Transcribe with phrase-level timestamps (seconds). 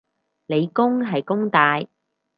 [0.47, 1.79] 理工係弓大